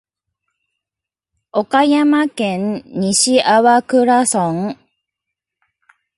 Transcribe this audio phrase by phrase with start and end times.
[1.51, 4.75] 岡山県西粟倉村